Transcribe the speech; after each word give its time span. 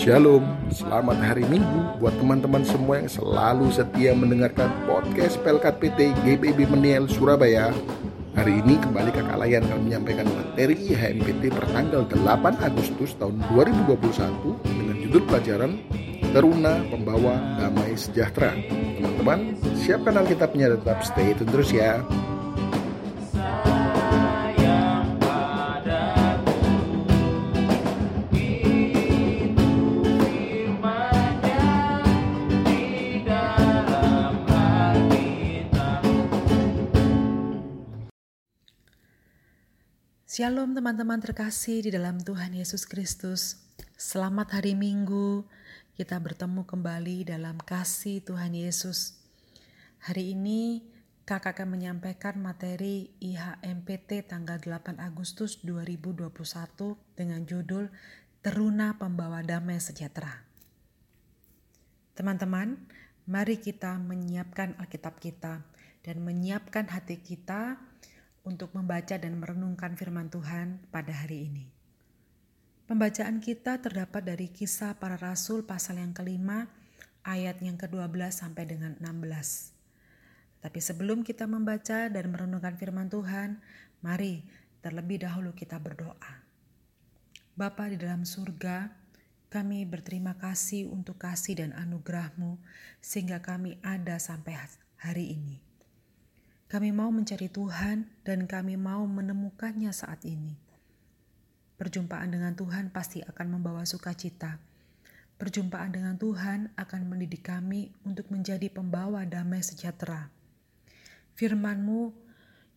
Shalom, 0.00 0.48
selamat 0.72 1.20
hari 1.20 1.44
Minggu 1.44 2.00
buat 2.00 2.16
teman-teman 2.16 2.64
semua 2.64 3.04
yang 3.04 3.10
selalu 3.12 3.68
setia 3.68 4.16
mendengarkan 4.16 4.72
podcast 4.88 5.36
Pelkat 5.44 5.76
PT 5.76 6.16
GBB 6.24 6.72
Meniel 6.72 7.04
Surabaya. 7.04 7.68
Hari 8.32 8.64
ini 8.64 8.80
kembali 8.80 9.12
Kakak 9.12 9.36
Layan 9.36 9.60
akan 9.68 9.84
menyampaikan 9.84 10.24
materi 10.24 10.88
IHMPT 10.88 11.52
pertanggal 11.52 12.08
8 12.08 12.16
Agustus 12.64 13.12
tahun 13.20 13.44
2021 13.52 14.00
dengan 14.64 14.96
judul 15.04 15.22
pelajaran 15.28 15.76
Teruna 16.32 16.80
Pembawa 16.88 17.60
Damai 17.60 17.92
Sejahtera. 17.92 18.56
Teman-teman, 18.96 19.52
siapkan 19.84 20.16
Alkitabnya 20.16 20.80
tetap 20.80 21.04
stay 21.04 21.36
tune 21.36 21.52
terus 21.52 21.76
ya. 21.76 22.00
Shalom 40.40 40.72
teman-teman 40.72 41.20
terkasih 41.20 41.84
di 41.84 41.90
dalam 41.92 42.16
Tuhan 42.16 42.56
Yesus 42.56 42.88
Kristus. 42.88 43.60
Selamat 44.00 44.56
hari 44.56 44.72
Minggu. 44.72 45.44
Kita 45.92 46.16
bertemu 46.16 46.64
kembali 46.64 47.28
dalam 47.28 47.60
kasih 47.60 48.24
Tuhan 48.24 48.56
Yesus. 48.56 49.20
Hari 50.00 50.32
ini 50.32 50.80
kakak 51.28 51.60
akan 51.60 51.76
menyampaikan 51.76 52.40
materi 52.40 53.12
IHMPT 53.20 54.32
tanggal 54.32 54.56
8 54.56 54.96
Agustus 54.96 55.60
2021 55.60 56.32
dengan 57.12 57.44
judul 57.44 57.92
Teruna 58.40 58.96
Pembawa 58.96 59.44
Damai 59.44 59.76
Sejahtera. 59.76 60.40
Teman-teman, 62.16 62.80
mari 63.28 63.60
kita 63.60 63.92
menyiapkan 64.00 64.72
Alkitab 64.80 65.20
kita 65.20 65.60
dan 66.00 66.16
menyiapkan 66.24 66.88
hati 66.88 67.20
kita 67.20 67.76
untuk 68.44 68.72
membaca 68.72 69.16
dan 69.20 69.36
merenungkan 69.36 69.94
firman 69.96 70.32
Tuhan 70.32 70.80
pada 70.88 71.12
hari 71.12 71.48
ini. 71.52 71.66
Pembacaan 72.90 73.38
kita 73.38 73.78
terdapat 73.78 74.26
dari 74.26 74.50
kisah 74.50 74.98
para 74.98 75.14
rasul 75.14 75.62
pasal 75.62 76.02
yang 76.02 76.10
kelima 76.10 76.66
ayat 77.22 77.62
yang 77.62 77.78
ke-12 77.78 78.34
sampai 78.34 78.66
dengan 78.66 78.98
16. 78.98 80.60
Tapi 80.60 80.80
sebelum 80.82 81.22
kita 81.22 81.46
membaca 81.46 82.10
dan 82.10 82.24
merenungkan 82.28 82.74
firman 82.76 83.06
Tuhan, 83.06 83.62
mari 84.02 84.44
terlebih 84.82 85.22
dahulu 85.22 85.54
kita 85.54 85.78
berdoa. 85.78 86.42
Bapa 87.54 87.92
di 87.92 87.96
dalam 88.00 88.26
surga, 88.26 88.90
kami 89.50 89.84
berterima 89.86 90.34
kasih 90.34 90.88
untuk 90.88 91.20
kasih 91.20 91.62
dan 91.62 91.70
anugerah-Mu 91.76 92.58
sehingga 92.98 93.38
kami 93.38 93.78
ada 93.86 94.18
sampai 94.18 94.58
hari 94.98 95.36
ini. 95.36 95.69
Kami 96.70 96.94
mau 96.94 97.10
mencari 97.10 97.50
Tuhan 97.50 98.06
dan 98.22 98.46
kami 98.46 98.78
mau 98.78 99.02
menemukannya 99.02 99.90
saat 99.90 100.22
ini. 100.22 100.54
Perjumpaan 101.74 102.30
dengan 102.30 102.54
Tuhan 102.54 102.94
pasti 102.94 103.26
akan 103.26 103.58
membawa 103.58 103.82
sukacita. 103.82 104.62
Perjumpaan 105.34 105.90
dengan 105.90 106.14
Tuhan 106.14 106.70
akan 106.78 107.02
mendidik 107.10 107.50
kami 107.50 107.90
untuk 108.06 108.30
menjadi 108.30 108.70
pembawa 108.70 109.26
damai 109.26 109.66
sejahtera. 109.66 110.30
Firman-Mu, 111.34 112.14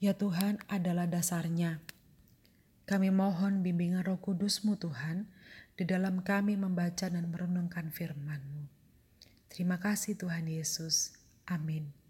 ya 0.02 0.18
Tuhan, 0.18 0.58
adalah 0.66 1.06
dasarnya. 1.06 1.78
Kami 2.90 3.14
mohon 3.14 3.62
bimbingan 3.62 4.02
roh 4.10 4.18
kudus-Mu 4.18 4.74
Tuhan, 4.74 5.30
di 5.78 5.86
dalam 5.86 6.26
kami 6.26 6.58
membaca 6.58 7.06
dan 7.14 7.30
merenungkan 7.30 7.94
firman-Mu. 7.94 8.66
Terima 9.54 9.78
kasih 9.78 10.18
Tuhan 10.18 10.50
Yesus. 10.50 11.14
Amin. 11.46 12.03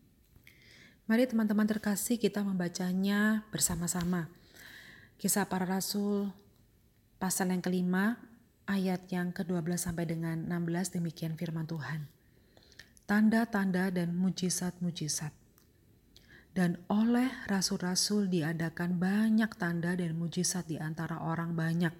Mari 1.04 1.28
teman-teman 1.28 1.68
terkasih 1.68 2.16
kita 2.16 2.48
membacanya 2.48 3.44
bersama-sama. 3.52 4.32
Kisah 5.20 5.44
para 5.52 5.68
Rasul 5.68 6.32
pasal 7.20 7.52
yang 7.52 7.60
kelima 7.60 8.16
ayat 8.64 9.12
yang 9.12 9.36
ke-12 9.36 9.84
sampai 9.84 10.08
dengan 10.08 10.48
16 10.48 10.96
demikian 10.96 11.36
firman 11.36 11.68
Tuhan. 11.68 12.08
Tanda-tanda 13.04 13.92
dan 13.92 14.16
mujizat-mujizat. 14.16 15.36
Dan 16.56 16.80
oleh 16.88 17.28
rasul-rasul 17.52 18.32
diadakan 18.32 18.96
banyak 18.96 19.52
tanda 19.60 20.00
dan 20.00 20.16
mujizat 20.16 20.72
di 20.72 20.80
antara 20.80 21.20
orang 21.20 21.52
banyak. 21.52 21.92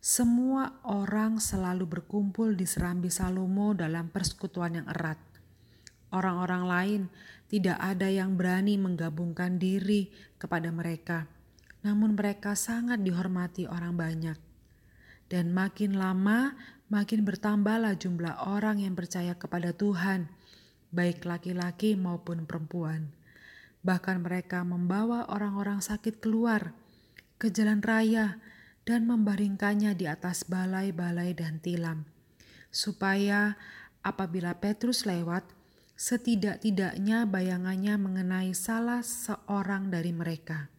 Semua 0.00 0.80
orang 0.88 1.42
selalu 1.42 1.84
berkumpul 1.84 2.56
di 2.56 2.64
serambi 2.64 3.12
Salomo 3.12 3.76
dalam 3.76 4.08
persekutuan 4.08 4.80
yang 4.80 4.88
erat. 4.88 5.20
Orang-orang 6.08 6.64
lain 6.64 7.00
tidak 7.48 7.76
ada 7.80 8.08
yang 8.08 8.36
berani 8.36 8.76
menggabungkan 8.80 9.56
diri 9.56 10.12
kepada 10.36 10.68
mereka, 10.72 11.28
namun 11.84 12.16
mereka 12.16 12.52
sangat 12.56 13.00
dihormati 13.00 13.64
orang 13.68 13.96
banyak. 13.96 14.38
Dan 15.28 15.52
makin 15.52 15.96
lama, 15.96 16.56
makin 16.88 17.24
bertambahlah 17.24 17.96
jumlah 18.00 18.48
orang 18.48 18.80
yang 18.80 18.96
percaya 18.96 19.36
kepada 19.36 19.76
Tuhan, 19.76 20.32
baik 20.88 21.28
laki-laki 21.28 21.96
maupun 21.96 22.48
perempuan. 22.48 23.12
Bahkan 23.84 24.24
mereka 24.24 24.64
membawa 24.64 25.28
orang-orang 25.28 25.84
sakit 25.84 26.20
keluar 26.24 26.72
ke 27.36 27.52
jalan 27.52 27.84
raya 27.84 28.40
dan 28.88 29.04
membaringkannya 29.04 29.92
di 29.92 30.08
atas 30.08 30.48
balai-balai 30.48 31.36
dan 31.36 31.60
tilam, 31.60 32.08
supaya 32.72 33.60
apabila 34.00 34.56
Petrus 34.56 35.04
lewat, 35.04 35.44
setidak-tidaknya 35.98 37.26
bayangannya 37.26 37.98
mengenai 37.98 38.54
salah 38.54 39.02
seorang 39.02 39.90
dari 39.90 40.14
mereka. 40.14 40.70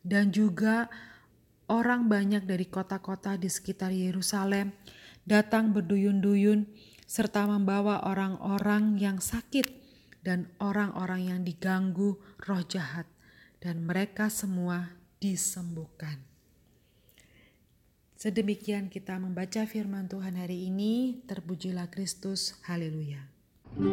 Dan 0.00 0.32
juga 0.32 0.88
orang 1.68 2.08
banyak 2.08 2.48
dari 2.48 2.64
kota-kota 2.64 3.36
di 3.36 3.52
sekitar 3.52 3.92
Yerusalem 3.92 4.72
datang 5.28 5.76
berduyun-duyun 5.76 6.64
serta 7.04 7.44
membawa 7.44 8.08
orang-orang 8.08 8.96
yang 8.96 9.20
sakit 9.20 9.68
dan 10.24 10.48
orang-orang 10.56 11.36
yang 11.36 11.40
diganggu 11.44 12.16
roh 12.40 12.64
jahat 12.64 13.04
dan 13.60 13.84
mereka 13.84 14.32
semua 14.32 14.96
disembuhkan. 15.20 16.16
Sedemikian 18.16 18.88
kita 18.88 19.20
membaca 19.20 19.68
firman 19.68 20.08
Tuhan 20.08 20.36
hari 20.36 20.68
ini, 20.68 21.24
terpujilah 21.28 21.88
Kristus, 21.92 22.56
haleluya. 22.68 23.39
Judul 23.70 23.86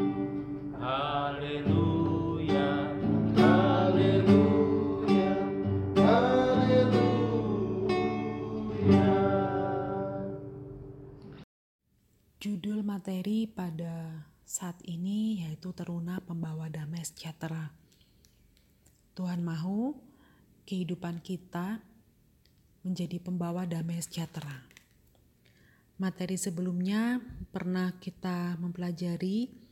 materi 12.81 13.45
pada 13.45 14.25
saat 14.41 14.81
ini 14.81 15.45
yaitu 15.45 15.69
teruna 15.77 16.25
pembawa 16.25 16.73
damai 16.73 17.05
sejahtera. 17.05 17.69
Tuhan 19.13 19.45
mau 19.45 19.93
kehidupan 20.65 21.21
kita 21.21 21.85
menjadi 22.81 23.21
pembawa 23.21 23.69
damai 23.69 24.01
sejahtera. 24.01 24.65
Materi 25.97 26.37
sebelumnya 26.37 27.17
pernah 27.49 27.89
kita 27.97 28.53
mempelajari 28.61 29.66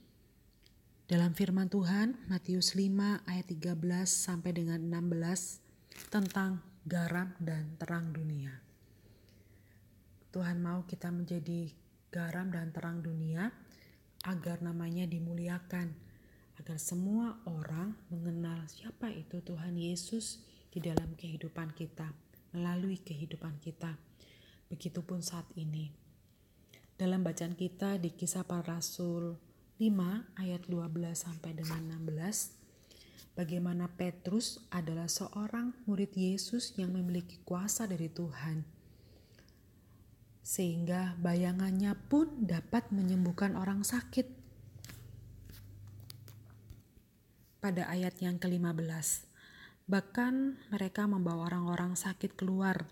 dalam 1.05 1.38
firman 1.38 1.69
Tuhan, 1.69 2.17
Matius 2.25 2.73
5 2.73 3.29
ayat 3.29 3.46
13 3.46 3.78
sampai 4.09 4.57
dengan 4.57 4.81
16 4.81 5.61
tentang 6.09 6.66
garam 6.81 7.29
dan 7.37 7.78
terang 7.78 8.09
dunia. 8.09 8.49
Tuhan 10.34 10.66
mau 10.66 10.81
kita 10.90 11.13
menjadi 11.13 11.69
garam 12.09 12.49
dan 12.49 12.73
terang 12.73 13.05
dunia 13.05 13.53
agar 14.25 14.66
namanya 14.66 15.05
dimuliakan, 15.05 15.93
agar 16.57 16.78
semua 16.81 17.37
orang 17.46 17.93
mengenal 18.09 18.66
siapa 18.66 19.13
itu 19.13 19.46
Tuhan 19.46 19.78
Yesus 19.78 20.41
di 20.73 20.81
dalam 20.81 21.13
kehidupan 21.13 21.78
kita, 21.78 22.09
melalui 22.57 22.97
kehidupan 22.97 23.61
kita. 23.61 23.93
Begitupun 24.73 25.22
saat 25.22 25.46
ini. 25.53 25.93
Dalam 26.97 27.22
bacaan 27.22 27.53
kita 27.53 28.02
di 28.02 28.09
kisah 28.09 28.41
para 28.41 28.81
rasul 28.81 29.44
5 29.75 30.39
ayat 30.39 30.63
12 30.72 30.87
sampai 31.11 31.51
dengan 31.51 31.99
16 31.99 33.35
bagaimana 33.35 33.91
Petrus 33.91 34.63
adalah 34.72 35.11
seorang 35.11 35.75
murid 35.83 36.16
Yesus 36.16 36.72
yang 36.79 36.95
memiliki 36.95 37.43
kuasa 37.43 37.83
dari 37.83 38.07
Tuhan 38.07 38.75
sehingga 40.45 41.19
bayangannya 41.19 41.97
pun 42.05 42.45
dapat 42.45 42.93
menyembuhkan 42.93 43.57
orang 43.57 43.81
sakit. 43.81 44.29
Pada 47.57 47.89
ayat 47.89 48.13
yang 48.21 48.37
ke-15, 48.37 49.25
bahkan 49.89 50.53
mereka 50.69 51.09
membawa 51.09 51.49
orang-orang 51.49 51.97
sakit 51.97 52.37
keluar 52.37 52.85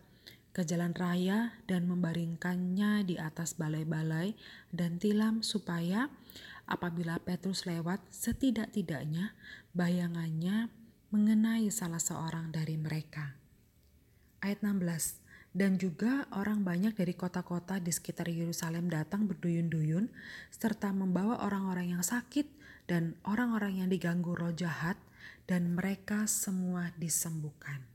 ke 0.50 0.66
jalan 0.66 0.98
raya 0.98 1.54
dan 1.70 1.86
membaringkannya 1.86 3.06
di 3.06 3.22
atas 3.22 3.54
balai-balai 3.54 4.34
dan 4.74 4.98
tilam 4.98 5.46
supaya 5.46 6.10
apabila 6.70 7.20
Petrus 7.20 7.68
lewat 7.68 8.04
setidak-tidaknya 8.10 9.36
bayangannya 9.76 10.72
mengenai 11.14 11.70
salah 11.70 12.02
seorang 12.02 12.50
dari 12.50 12.80
mereka. 12.80 13.38
Ayat 14.42 14.66
16 14.66 15.24
dan 15.54 15.78
juga 15.78 16.26
orang 16.34 16.66
banyak 16.66 16.98
dari 16.98 17.14
kota-kota 17.14 17.78
di 17.78 17.94
sekitar 17.94 18.26
Yerusalem 18.26 18.90
datang 18.90 19.30
berduyun-duyun 19.30 20.10
serta 20.50 20.90
membawa 20.90 21.46
orang-orang 21.46 21.94
yang 21.94 22.04
sakit 22.04 22.50
dan 22.90 23.14
orang-orang 23.24 23.86
yang 23.86 23.90
diganggu 23.94 24.34
roh 24.34 24.52
jahat 24.52 24.98
dan 25.46 25.78
mereka 25.78 26.26
semua 26.26 26.90
disembuhkan. 26.98 27.86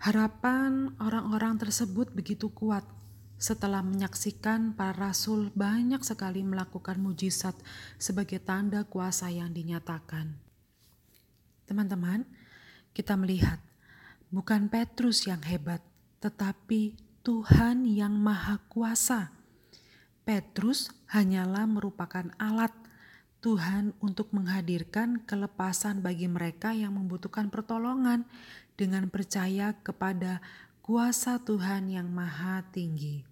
Harapan 0.00 0.96
orang-orang 1.00 1.60
tersebut 1.60 2.12
begitu 2.12 2.52
kuat 2.52 2.84
setelah 3.40 3.80
menyaksikan 3.80 4.76
para 4.76 4.92
rasul 4.92 5.48
banyak 5.56 6.04
sekali 6.04 6.44
melakukan 6.44 7.00
mujizat 7.00 7.56
sebagai 7.96 8.36
tanda 8.36 8.84
kuasa 8.84 9.32
yang 9.32 9.48
dinyatakan. 9.56 10.36
Teman-teman, 11.64 12.28
kita 12.92 13.16
melihat 13.16 13.56
bukan 14.28 14.68
Petrus 14.68 15.24
yang 15.24 15.40
hebat, 15.40 15.80
tetapi 16.20 17.00
Tuhan 17.24 17.88
yang 17.88 18.12
Maha 18.12 18.60
Kuasa. 18.68 19.32
Petrus 20.28 20.92
hanyalah 21.08 21.64
merupakan 21.64 22.28
alat 22.36 22.76
Tuhan 23.40 23.96
untuk 24.04 24.36
menghadirkan 24.36 25.24
kelepasan 25.24 26.04
bagi 26.04 26.28
mereka 26.28 26.76
yang 26.76 26.92
membutuhkan 26.92 27.48
pertolongan 27.48 28.28
dengan 28.76 29.08
percaya 29.08 29.72
kepada 29.80 30.44
kuasa 30.84 31.40
Tuhan 31.40 31.88
yang 31.88 32.12
Maha 32.12 32.68
Tinggi. 32.68 33.29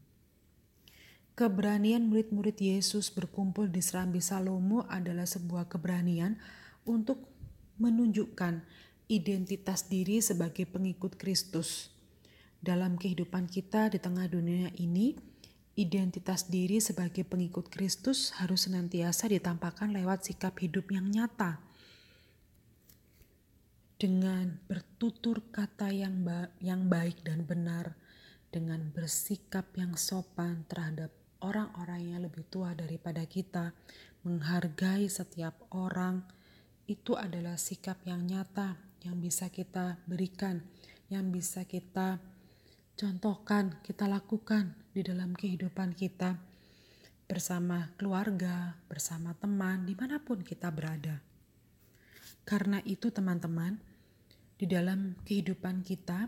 Keberanian 1.38 2.10
murid-murid 2.10 2.58
Yesus 2.58 3.14
berkumpul 3.14 3.70
di 3.70 3.78
Serambi 3.78 4.18
Salomo 4.18 4.82
adalah 4.90 5.22
sebuah 5.22 5.70
keberanian 5.70 6.34
untuk 6.82 7.30
menunjukkan 7.78 8.58
identitas 9.06 9.86
diri 9.86 10.18
sebagai 10.18 10.66
pengikut 10.66 11.14
Kristus. 11.14 11.94
Dalam 12.58 12.98
kehidupan 12.98 13.46
kita 13.46 13.86
di 13.86 14.02
tengah 14.02 14.26
dunia 14.26 14.74
ini, 14.82 15.14
identitas 15.78 16.50
diri 16.50 16.82
sebagai 16.82 17.22
pengikut 17.22 17.70
Kristus 17.70 18.34
harus 18.42 18.66
senantiasa 18.66 19.30
ditampakkan 19.30 19.94
lewat 19.94 20.26
sikap 20.26 20.58
hidup 20.58 20.90
yang 20.90 21.06
nyata. 21.06 21.62
Dengan 23.94 24.58
bertutur 24.66 25.46
kata 25.54 25.94
yang, 25.94 26.18
ba 26.26 26.50
yang 26.58 26.90
baik 26.90 27.22
dan 27.22 27.46
benar, 27.46 27.94
dengan 28.50 28.90
bersikap 28.90 29.70
yang 29.78 29.94
sopan 29.94 30.66
terhadap 30.66 31.17
orang-orang 31.44 32.14
yang 32.14 32.20
lebih 32.24 32.46
tua 32.48 32.74
daripada 32.74 33.22
kita, 33.26 33.74
menghargai 34.22 35.06
setiap 35.06 35.54
orang, 35.74 36.26
itu 36.88 37.14
adalah 37.14 37.60
sikap 37.60 38.00
yang 38.08 38.24
nyata 38.24 38.88
yang 39.06 39.22
bisa 39.22 39.46
kita 39.52 40.00
berikan, 40.10 40.62
yang 41.12 41.30
bisa 41.30 41.62
kita 41.62 42.18
contohkan, 42.98 43.78
kita 43.86 44.10
lakukan 44.10 44.74
di 44.90 45.06
dalam 45.06 45.36
kehidupan 45.38 45.94
kita 45.94 46.34
bersama 47.28 47.92
keluarga, 48.00 48.74
bersama 48.88 49.36
teman, 49.36 49.86
di 49.86 49.94
mana 49.94 50.18
pun 50.18 50.42
kita 50.42 50.72
berada. 50.72 51.20
Karena 52.42 52.80
itu 52.88 53.12
teman-teman, 53.12 53.76
di 54.58 54.66
dalam 54.66 55.14
kehidupan 55.22 55.86
kita 55.86 56.26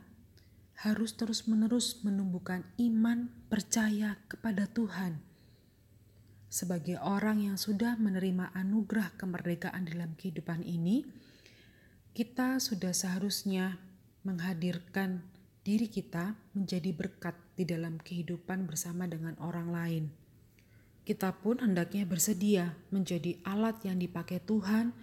harus 0.81 1.12
terus-menerus 1.12 2.00
menumbuhkan 2.00 2.65
iman 2.81 3.29
percaya 3.53 4.17
kepada 4.32 4.65
Tuhan. 4.65 5.21
Sebagai 6.49 6.97
orang 7.05 7.44
yang 7.44 7.61
sudah 7.61 8.00
menerima 8.00 8.56
anugerah 8.56 9.12
kemerdekaan 9.21 9.85
dalam 9.85 10.17
kehidupan 10.17 10.65
ini, 10.65 11.05
kita 12.17 12.56
sudah 12.59 12.97
seharusnya 12.97 13.77
menghadirkan 14.25 15.21
diri 15.61 15.87
kita 15.87 16.32
menjadi 16.56 16.97
berkat 16.97 17.37
di 17.55 17.69
dalam 17.69 18.00
kehidupan 18.00 18.65
bersama 18.65 19.05
dengan 19.05 19.37
orang 19.38 19.69
lain. 19.69 20.05
Kita 21.05 21.37
pun 21.37 21.61
hendaknya 21.61 22.09
bersedia 22.09 22.73
menjadi 22.88 23.37
alat 23.44 23.85
yang 23.85 24.00
dipakai 24.00 24.41
Tuhan 24.41 24.97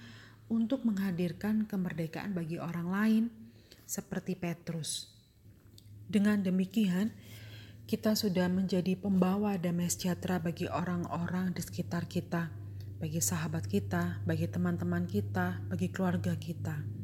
untuk 0.50 0.90
menghadirkan 0.90 1.70
kemerdekaan 1.70 2.34
bagi 2.34 2.58
orang 2.58 2.90
lain, 2.90 3.24
seperti 3.86 4.34
Petrus. 4.34 5.17
Dengan 6.08 6.40
demikian, 6.40 7.12
kita 7.88 8.16
sudah 8.16 8.48
menjadi 8.48 8.96
pembawa 8.96 9.60
damai 9.60 9.92
sejahtera 9.92 10.40
bagi 10.40 10.68
orang-orang 10.72 11.52
di 11.52 11.62
sekitar 11.64 12.08
kita, 12.08 12.52
bagi 13.00 13.20
sahabat 13.20 13.68
kita, 13.68 14.24
bagi 14.24 14.48
teman-teman 14.48 15.08
kita, 15.08 15.64
bagi 15.68 15.92
keluarga 15.92 16.36
kita 16.36 16.98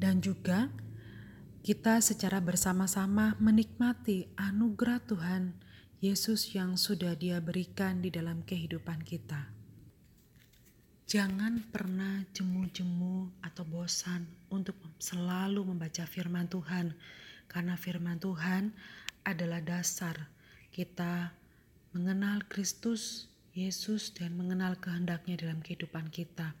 dan 0.00 0.24
juga 0.24 0.72
kita 1.60 2.00
secara 2.00 2.40
bersama-sama 2.40 3.36
menikmati 3.36 4.32
anugerah 4.40 5.04
Tuhan 5.04 5.52
Yesus 6.00 6.56
yang 6.56 6.80
sudah 6.80 7.12
Dia 7.12 7.44
berikan 7.44 8.00
di 8.00 8.08
dalam 8.08 8.40
kehidupan 8.40 9.04
kita. 9.04 9.52
Jangan 11.04 11.68
pernah 11.68 12.24
jemu-jemu 12.32 13.44
atau 13.44 13.68
bosan 13.68 14.24
untuk 14.48 14.80
selalu 14.96 15.68
membaca 15.68 16.08
firman 16.08 16.48
Tuhan, 16.48 16.96
karena 17.50 17.74
firman 17.74 18.22
Tuhan 18.22 18.70
adalah 19.26 19.58
dasar 19.58 20.30
kita 20.70 21.34
mengenal 21.90 22.46
Kristus, 22.46 23.26
Yesus, 23.50 24.14
dan 24.14 24.38
mengenal 24.38 24.78
kehendaknya 24.78 25.34
dalam 25.34 25.58
kehidupan 25.58 26.14
kita, 26.14 26.54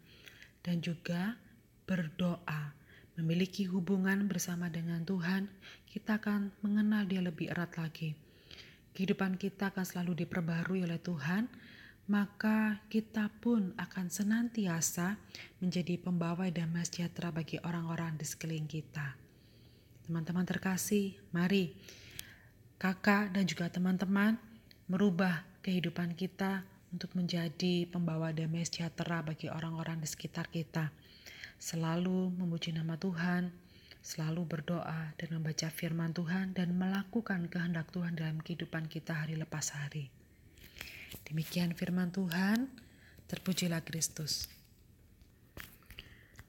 dan 0.66 0.82
juga 0.82 1.38
berdoa 1.86 2.74
memiliki 3.14 3.70
hubungan 3.70 4.26
bersama 4.26 4.66
dengan 4.66 5.06
Tuhan, 5.06 5.46
kita 5.86 6.18
akan 6.18 6.50
mengenal 6.66 7.06
Dia 7.06 7.22
lebih 7.22 7.54
erat 7.54 7.78
lagi. 7.78 8.18
Kehidupan 8.90 9.38
kita 9.38 9.70
akan 9.70 9.86
selalu 9.86 10.26
diperbarui 10.26 10.82
oleh 10.82 10.98
Tuhan, 10.98 11.46
maka 12.10 12.82
kita 12.90 13.30
pun 13.38 13.70
akan 13.78 14.10
senantiasa 14.10 15.14
menjadi 15.62 15.94
pembawa 16.02 16.50
damai 16.50 16.82
sejahtera 16.82 17.30
bagi 17.30 17.62
orang-orang 17.62 18.18
di 18.18 18.26
sekeliling 18.26 18.66
kita. 18.66 19.29
Teman-teman 20.10 20.42
terkasih, 20.42 21.14
mari 21.30 21.70
kakak 22.82 23.30
dan 23.30 23.46
juga 23.46 23.70
teman-teman 23.70 24.34
merubah 24.90 25.46
kehidupan 25.62 26.18
kita 26.18 26.66
untuk 26.90 27.14
menjadi 27.14 27.86
pembawa 27.86 28.34
damai 28.34 28.66
sejahtera 28.66 29.22
bagi 29.22 29.46
orang-orang 29.46 30.02
di 30.02 30.10
sekitar 30.10 30.50
kita 30.50 30.90
selalu 31.62 32.26
memuji 32.34 32.74
nama 32.74 32.98
Tuhan, 32.98 33.54
selalu 34.02 34.50
berdoa 34.50 35.14
dan 35.14 35.28
membaca 35.30 35.70
firman 35.70 36.10
Tuhan 36.10 36.58
dan 36.58 36.74
melakukan 36.74 37.46
kehendak 37.46 37.94
Tuhan 37.94 38.18
dalam 38.18 38.42
kehidupan 38.42 38.90
kita 38.90 39.14
hari 39.14 39.38
lepas 39.38 39.78
hari. 39.78 40.10
Demikian 41.22 41.70
firman 41.78 42.10
Tuhan, 42.10 42.66
terpujilah 43.30 43.86
Kristus. 43.86 44.50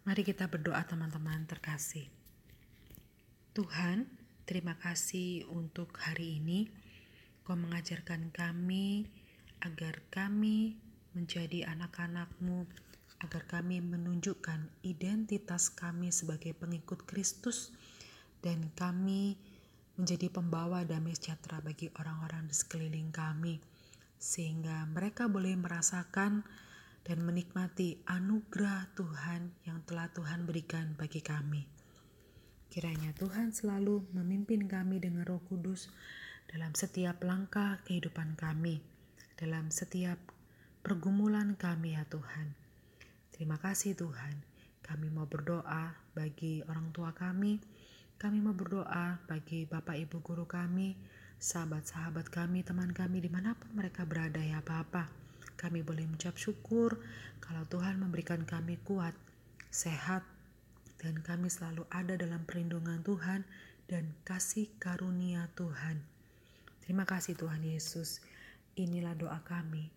Mari 0.02 0.26
kita 0.26 0.50
berdoa 0.50 0.82
teman-teman 0.82 1.46
terkasih. 1.46 2.21
Tuhan, 3.52 4.08
terima 4.48 4.80
kasih 4.80 5.44
untuk 5.52 5.92
hari 6.00 6.40
ini. 6.40 6.72
Kau 7.44 7.60
mengajarkan 7.60 8.32
kami 8.32 9.12
agar 9.60 10.00
kami 10.08 10.80
menjadi 11.12 11.68
anak-anakmu 11.68 12.64
agar 13.20 13.44
kami 13.52 13.84
menunjukkan 13.84 14.72
identitas 14.88 15.68
kami 15.68 16.16
sebagai 16.16 16.56
pengikut 16.56 17.04
Kristus 17.04 17.76
dan 18.40 18.72
kami 18.72 19.36
menjadi 20.00 20.32
pembawa 20.32 20.88
damai 20.88 21.12
sejahtera 21.12 21.60
bagi 21.60 21.92
orang-orang 22.00 22.48
di 22.48 22.56
sekeliling 22.56 23.12
kami 23.12 23.60
sehingga 24.16 24.88
mereka 24.88 25.28
boleh 25.28 25.60
merasakan 25.60 26.48
dan 27.04 27.20
menikmati 27.20 28.00
anugerah 28.08 28.96
Tuhan 28.96 29.52
yang 29.68 29.84
telah 29.84 30.08
Tuhan 30.08 30.48
berikan 30.48 30.96
bagi 30.96 31.20
kami. 31.20 31.81
Kiranya 32.72 33.12
Tuhan 33.20 33.52
selalu 33.52 34.08
memimpin 34.16 34.64
kami 34.64 35.04
dengan 35.04 35.28
Roh 35.28 35.44
Kudus 35.44 35.92
dalam 36.48 36.72
setiap 36.72 37.20
langkah 37.20 37.84
kehidupan 37.84 38.40
kami, 38.40 38.80
dalam 39.36 39.68
setiap 39.76 40.16
pergumulan 40.80 41.60
kami 41.60 42.00
ya 42.00 42.08
Tuhan. 42.08 42.56
Terima 43.36 43.60
kasih 43.60 44.00
Tuhan. 44.00 44.40
Kami 44.88 45.12
mau 45.12 45.28
berdoa 45.28 46.00
bagi 46.16 46.64
orang 46.64 46.96
tua 46.96 47.12
kami. 47.12 47.60
Kami 48.16 48.40
mau 48.40 48.56
berdoa 48.56 49.20
bagi 49.28 49.68
Bapak 49.68 50.00
Ibu 50.08 50.24
Guru 50.24 50.48
kami, 50.48 50.96
sahabat-sahabat 51.44 52.32
kami, 52.32 52.64
teman 52.64 52.96
kami 52.96 53.20
di 53.20 53.28
mana 53.28 53.52
pun 53.52 53.76
mereka 53.76 54.08
berada 54.08 54.40
ya 54.40 54.64
Bapak. 54.64 55.12
Kami 55.60 55.84
boleh 55.84 56.08
mengucap 56.08 56.40
syukur 56.40 57.04
kalau 57.44 57.68
Tuhan 57.68 58.00
memberikan 58.00 58.48
kami 58.48 58.80
kuat, 58.88 59.12
sehat, 59.68 60.24
dan 61.02 61.18
kami 61.26 61.50
selalu 61.50 61.90
ada 61.90 62.14
dalam 62.14 62.46
perlindungan 62.46 63.02
Tuhan 63.02 63.42
dan 63.90 64.14
kasih 64.22 64.70
karunia 64.78 65.50
Tuhan. 65.58 66.06
Terima 66.86 67.10
kasih 67.10 67.34
Tuhan 67.34 67.66
Yesus. 67.66 68.22
Inilah 68.78 69.18
doa 69.18 69.42
kami 69.42 69.90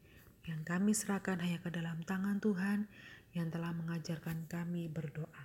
yang 0.48 0.64
kami 0.64 0.96
serahkan 0.96 1.40
hanya 1.40 1.60
ke 1.60 1.72
dalam 1.72 2.00
tangan 2.04 2.40
Tuhan 2.40 2.88
yang 3.36 3.48
telah 3.52 3.72
mengajarkan 3.76 4.48
kami 4.48 4.88
berdoa. 4.88 5.44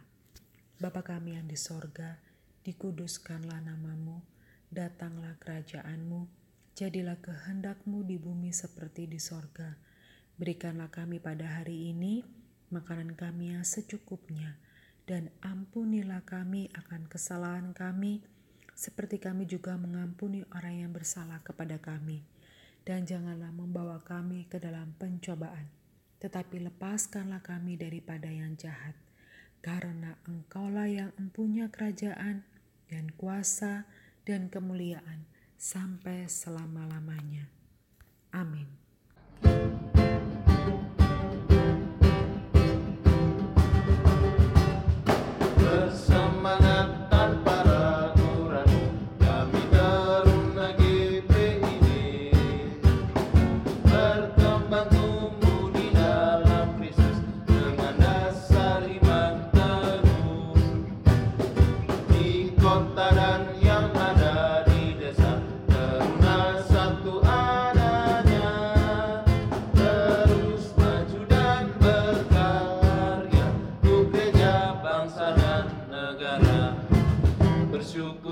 Bapa 0.79 1.03
kami 1.03 1.35
yang 1.35 1.47
di 1.47 1.59
sorga, 1.59 2.19
dikuduskanlah 2.63 3.59
namamu, 3.63 4.23
datanglah 4.71 5.35
kerajaanmu, 5.43 6.27
jadilah 6.75 7.19
kehendakmu 7.19 8.07
di 8.07 8.15
bumi 8.15 8.55
seperti 8.55 9.07
di 9.07 9.19
sorga. 9.19 9.75
Berikanlah 10.39 10.87
kami 10.87 11.19
pada 11.19 11.59
hari 11.59 11.91
ini 11.91 12.23
makanan 12.71 13.15
kami 13.19 13.55
yang 13.55 13.67
secukupnya, 13.67 14.55
dan 15.09 15.33
ampunilah 15.41 16.21
kami 16.21 16.69
akan 16.77 17.09
kesalahan 17.09 17.73
kami, 17.73 18.21
seperti 18.77 19.17
kami 19.17 19.49
juga 19.49 19.73
mengampuni 19.73 20.45
orang 20.53 20.85
yang 20.85 20.91
bersalah 20.93 21.41
kepada 21.41 21.81
kami 21.81 22.21
dan 22.85 23.09
janganlah 23.09 23.49
membawa 23.49 23.97
kami 24.05 24.45
ke 24.45 24.61
dalam 24.61 24.93
pencobaan, 25.01 25.65
tetapi 26.21 26.61
lepaskanlah 26.69 27.41
kami 27.41 27.73
daripada 27.73 28.29
yang 28.29 28.53
jahat, 28.53 28.93
karena 29.65 30.13
Engkaulah 30.29 30.85
yang 30.85 31.11
empunya 31.17 31.73
kerajaan 31.73 32.45
dan 32.89 33.09
kuasa 33.17 33.89
dan 34.29 34.49
kemuliaan 34.49 35.25
sampai 35.57 36.29
selama-lamanya. 36.29 37.49
Amin. 38.33 38.88
to 77.99 78.28